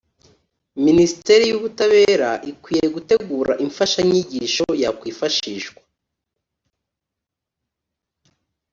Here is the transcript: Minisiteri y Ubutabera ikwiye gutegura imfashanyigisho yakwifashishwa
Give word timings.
Minisiteri 0.85 1.43
y 1.47 1.55
Ubutabera 1.57 2.29
ikwiye 2.51 2.87
gutegura 2.95 3.53
imfashanyigisho 3.65 4.65
yakwifashishwa 4.81 5.81